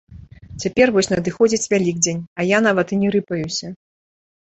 [0.63, 3.67] Цяпер вось надыходзіць вялікдзень, а я нават і не рыпаюся.